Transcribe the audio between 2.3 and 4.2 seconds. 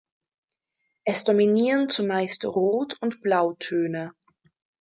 Rot- und Blautöne.